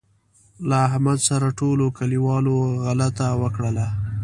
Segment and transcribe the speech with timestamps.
[0.69, 3.87] له احمد سره ټولوکلیوالو غلطه وکړله.